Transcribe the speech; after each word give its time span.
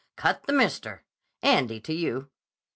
"Cut 0.15 0.41
the 0.47 0.53
Mister. 0.53 1.03
Andy, 1.43 1.79
to 1.81 1.93
you." 1.93 2.31